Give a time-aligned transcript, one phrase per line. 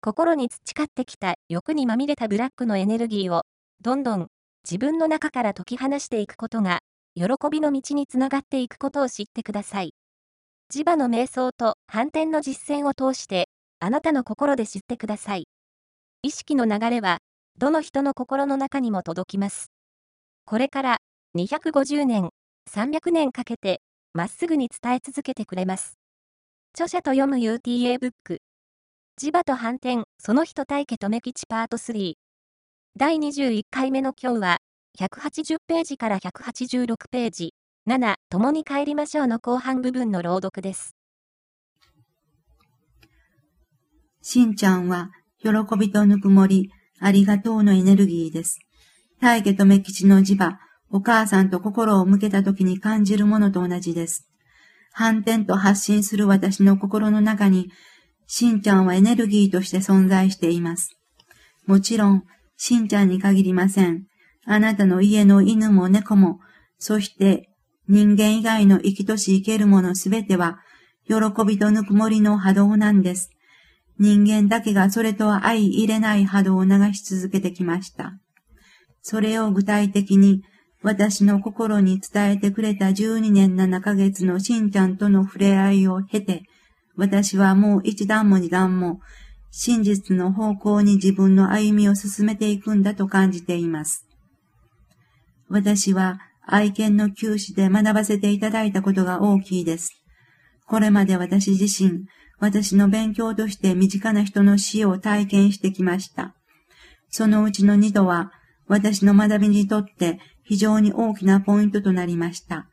[0.00, 3.42] 心に培ってきた欲にまみれたブラックのエネルギーを、
[3.80, 4.28] どんどん
[4.64, 6.80] 自分の中から解き放していくことが、
[7.14, 9.94] 喜びの道につながっていくことを知ってください。
[10.72, 13.48] 磁場の瞑想と反転の実践を通して、
[13.78, 15.46] あなたの心で知ってください。
[16.22, 17.18] 意識の流れは、
[17.58, 19.70] どの人の心の中にも届きます。
[20.44, 20.98] これから
[21.36, 22.30] 250年、
[22.70, 23.80] 300年かけて、
[24.12, 25.98] まっすぐに伝え続けてくれます。
[26.74, 28.40] 著者と読む UTA ブック。
[29.18, 32.16] 磁場と反転、その人対家とめ吉パート3。
[32.98, 34.58] 第21回目の今日は、
[34.98, 37.54] 180ページから186ページ、
[37.88, 40.94] 7、共に帰りましょうの後半部分の朗読です。
[44.20, 45.08] しんちゃんは、
[45.38, 48.58] 喜びとぬくもり、ありがとうのエネルギーです。
[49.22, 50.58] 大家とめ吉の磁場、
[50.90, 54.28] お母さんと心を向けた時に感じるものと同じです。
[54.92, 57.70] 反転と発信する私の心の中に、
[58.26, 60.96] しんちゃんはエネルギーとして存在しています。
[61.66, 62.24] もちろん、
[62.56, 64.04] しんちゃんに限りません。
[64.44, 66.40] あなたの家の犬も猫も、
[66.78, 67.48] そして
[67.88, 70.58] 人間以外の生きとし生けるものすべては、
[71.06, 71.14] 喜
[71.46, 73.30] びとぬくもりの波動なんです。
[73.98, 78.12] 人間だけがそれとは相入れない波動を流し続けてきました。
[79.02, 80.42] それを具体的に
[80.82, 86.42] 私の心に伝えてくれた12年7ヶ月のしんちゃんとの触れ合いを経て、
[86.96, 89.00] 私はもう一段も二段も
[89.50, 94.06] 真実の方向に自分の歩みを進めていくんだと感じています。
[95.48, 99.90] 私は愛犬の休止で学ばせていただいたことが大きいです。
[100.66, 102.06] これまで私自身、
[102.38, 106.34] 私の勉強として身近な人の死を体験してきました。
[107.08, 108.32] そのうちの二度は、
[108.66, 112.66] 私の学びにとって非常に大きなポイントとなりました。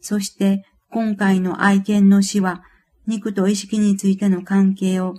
[0.00, 2.62] そして、今回の愛犬の死は、
[3.10, 5.14] 肉と意識についての関係を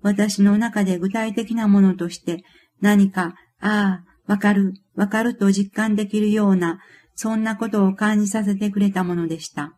[0.00, 2.44] 私の中で具体的なものとして
[2.80, 6.80] 何か、ああ、わかる、わかると実感できるような、
[7.14, 9.76] そんなことを感じさせてくれたものでした。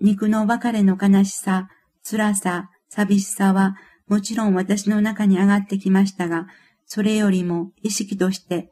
[0.00, 1.68] 肉の別れの悲しさ、
[2.02, 3.76] 辛さ、寂しさは
[4.08, 6.46] もちろん私の中に上がってきましたが、
[6.86, 8.70] それよりも意識として、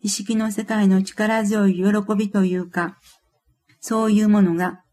[0.00, 2.98] 意識の世界の力強い喜びというか、
[3.80, 4.83] そういうものが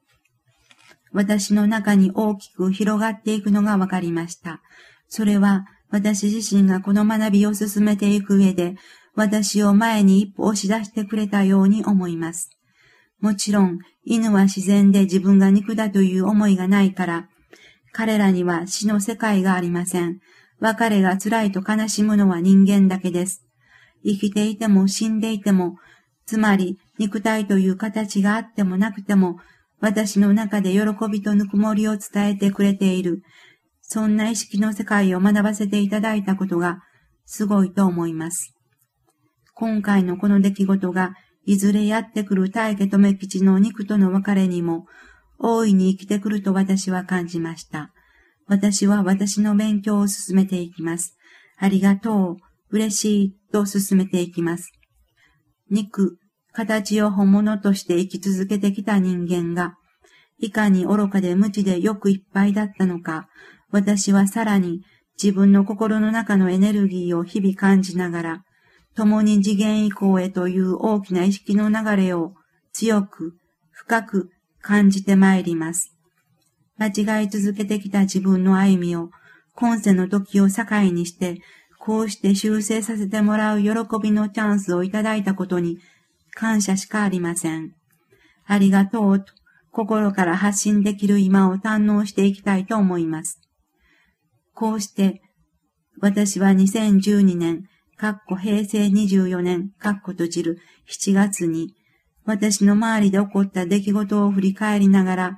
[1.14, 4.62] 私の中に大きく広がっていくのがわかりました。
[5.08, 8.76] それは私自身がこの学びを進めていく上で、
[9.14, 12.50] 私を前に一歩押し出してくれたように思います。
[13.20, 17.28] もちろん、犬は自然で自分が肉だという思いがないから、
[17.92, 20.20] 彼らには死の世界がありません。
[20.60, 23.44] 別れが辛いと悲しむのは人間だけです。
[24.04, 25.76] 生きていても死んでいても、
[26.26, 29.38] つまり肉体という形があってもなくても、
[29.82, 30.82] 私の中で喜
[31.12, 33.24] びとぬくもりを伝えてくれている、
[33.82, 36.80] そんな意識の世界を学ばせていただいたことが
[37.26, 38.54] すごいと思います。
[39.56, 41.14] 今回のこの出来事が
[41.46, 44.86] いずれやってくる大家留吉の肉との別れにも
[45.40, 47.92] 大いに生きてくると私は感じました。
[48.48, 51.18] 私は私の勉強を進めていきます。
[51.58, 52.38] ありがとう、
[52.70, 54.72] 嬉しいと進めていきます。
[55.70, 56.18] 肉、
[56.54, 59.76] 形を本物として生き続けてきた人間が、
[60.40, 63.28] いかに愚かで無知でよくいっぱいだったのか、
[63.70, 64.82] 私はさらに
[65.22, 68.44] 自分の心の中のエネルギーを日々感じながら、
[68.96, 72.34] 共に次元以降へという大きな意識の流れを
[72.74, 73.36] 強く、
[73.72, 75.94] 深く感じてまいります。
[76.78, 79.12] 間違い続けてきた自分の歩みを、
[79.54, 81.42] 今世の時を境にして、
[81.80, 83.70] こうして修正させてもらう喜
[84.02, 85.80] びのチャンスをいただいたことに
[86.36, 87.74] 感謝しかありません。
[88.46, 89.34] ありがとうと
[89.72, 93.40] 心から発信できる今を堪能していきたいと思います。
[94.54, 95.22] こうして、
[96.00, 97.64] 私は2012年、
[97.96, 100.60] かっこ平成24年、かっこ閉じる
[100.90, 101.74] 7月に、
[102.26, 105.38] 私の周りで起こった出来事を振り返りながら、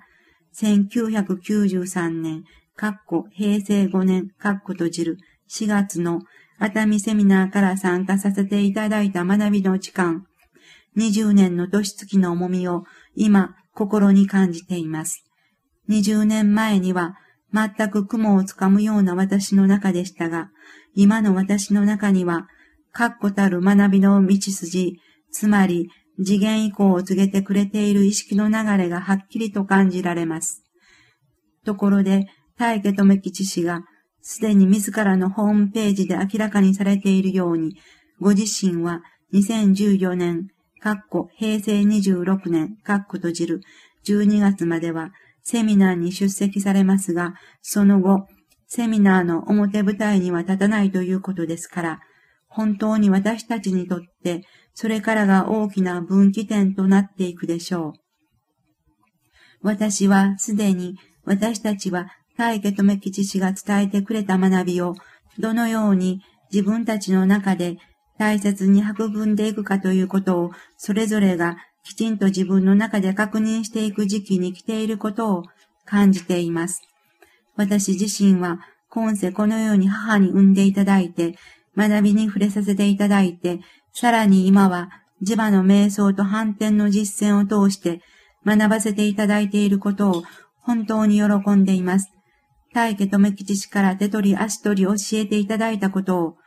[0.55, 2.43] 1993年、
[2.75, 5.17] かっこ平成5年、かっこ閉じる
[5.49, 6.22] 4月の
[6.57, 10.25] 熱海セミナーから参加させていただいた学びの時間、
[10.97, 12.84] 20年の年月の重みを
[13.16, 15.23] 今心に感じています。
[15.90, 17.16] 20年前には
[17.53, 20.49] 全く雲をつかむような私の中でしたが、
[20.95, 22.47] 今の私の中には、
[22.91, 24.99] 確固たる学びの道筋、
[25.31, 30.63] つまり次元以降を告げてくれている意識の流れがはっきりと感じられます。
[31.66, 33.84] ところで、大家留吉氏が、
[34.22, 37.78] すでに自らのホームページで明らかにされているように、
[38.19, 39.01] ご自身は
[39.34, 40.47] 2014年
[40.84, 43.62] かっこ平成26年、かっこ閉じる
[44.06, 48.28] 12月まではセミナーに出席されますが、その後、
[48.68, 52.00] セミナーの表舞台には立たないということですから、
[52.50, 54.44] 本当に私たちにとって、
[54.74, 57.94] それからが大きな分岐点となっていくでしょう。
[59.62, 62.08] 私はすでに私たちは
[62.38, 64.96] 大家留吉氏が伝えてくれた学びを
[65.40, 66.20] どのように
[66.52, 67.78] 自分たちの中で
[68.17, 75.43] 大切に育んでいくかということをそれぞれがきちんと自分の中で確認していく時期に来ていることを
[75.85, 76.81] 感じています。
[77.55, 81.35] 私自身は今世このように母に産んでいただいて、
[81.75, 83.59] 学びに触れさせていただいて、
[83.91, 84.89] さらに今は
[85.21, 88.01] 地場の瞑想と反転の実践を通して
[88.45, 90.23] 学ばせていただいていることを
[90.61, 92.11] 本当に喜んでいます。
[92.73, 96.37] 大家留吉氏から手取り足取り教えていただいたことを、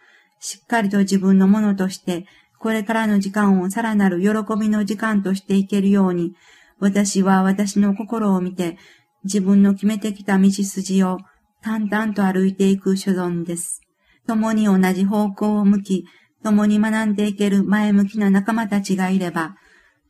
[0.41, 2.27] しっかりと自分のものとして、
[2.59, 4.29] これからの時間をさらなる喜
[4.59, 6.35] びの時間としていけるように、
[6.79, 8.77] 私は私の心を見て、
[9.25, 11.19] 自分の決めてきた道筋を
[11.63, 13.81] 淡々と歩いていく所存です。
[14.27, 16.05] 共に同じ方向を向き、
[16.43, 19.57] 共に学んでいける前向きな仲間たちがいれば、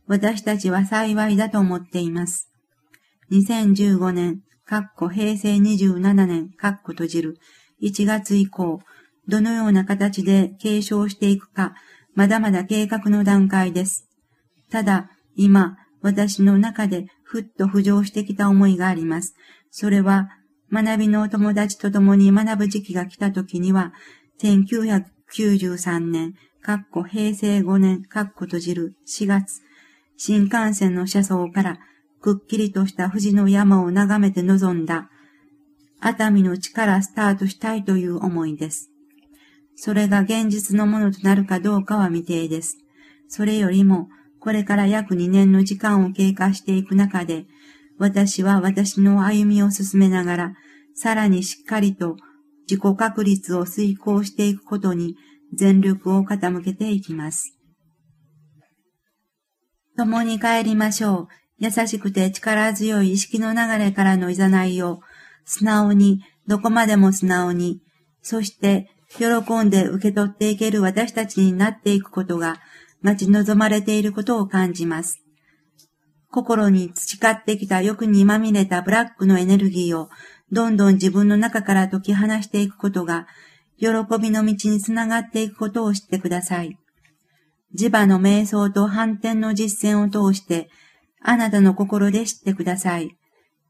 [0.07, 2.49] 私たちは幸いだと思っています。
[3.31, 7.37] 2015年、かっこ平成27年、かっこ閉じる、
[7.81, 8.81] 1月以降、
[9.27, 11.75] どのような形で継承していくか、
[12.15, 14.07] まだまだ計画の段階です。
[14.69, 19.35] ただ、今、私の中でふっと浮上してきた思いがあります。
[19.71, 20.29] それは、
[20.71, 23.93] 学びのお友達と共に学ぶ時期が来た時には、
[24.41, 29.61] 1993年、かっこ平成5年、かっこ閉じる4月、
[30.17, 31.79] 新幹線の車窓から
[32.21, 35.09] くっきりとした富士の山を眺めて臨んだ
[35.99, 38.89] 熱海の地からスタートしたいという思いです。
[39.79, 42.77] それが現実のものとなるかどうかは未定です。
[43.29, 44.09] それよりも、
[44.39, 47.45] これから約2年の時間を経過していく中で、
[47.99, 50.53] 私は私の歩みを進めながら、
[50.95, 52.17] さらにしっかりと
[52.67, 55.15] 自己確立を遂行していくことに
[55.53, 57.55] 全力を傾けていきます。
[59.95, 61.27] 共に帰りましょう。
[61.59, 65.01] 優しくて力強い意識の流れからの誘いを、
[65.45, 67.81] 素直に、どこまでも素直に、
[68.23, 72.59] そして喜んで受け取っていける私たちになっていくことが
[73.01, 75.21] 待ち望まれていることを感じます。
[76.29, 80.09] 心に培ってきた欲にまみれたブラックのエネルギーを
[80.51, 83.27] どんどん自分の中から解き放していくことが
[83.77, 83.87] 喜
[84.19, 86.77] びの道につながっていくことを知ってください。
[87.77, 90.69] 磁場の瞑想と反転の実践を通して、
[91.21, 93.17] あなたの心で知ってください。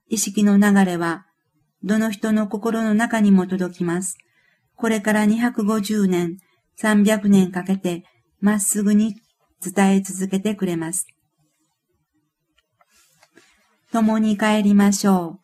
[0.09, 1.25] 意識の流れは、
[1.83, 4.17] どの人の心の中にも届きます。
[4.77, 6.37] これから250年、
[6.79, 8.03] 300年かけて、
[8.39, 9.15] まっすぐに
[9.59, 11.07] 伝え続けてくれます。
[13.91, 15.39] 共に帰りましょ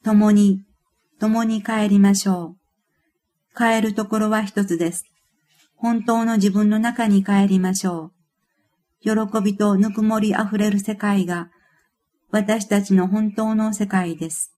[0.00, 0.04] う。
[0.04, 0.62] 共に、
[1.18, 2.54] 共に帰りましょ
[3.54, 3.56] う。
[3.56, 5.04] 帰るところは一つです。
[5.74, 8.12] 本当の自分の中に帰りましょ
[9.02, 9.02] う。
[9.02, 11.50] 喜びとぬくもりあふれる世界が
[12.30, 14.51] 私たちの本当の世界です。